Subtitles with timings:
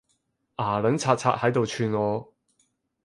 [0.57, 2.33] 牙撚擦擦喺度串我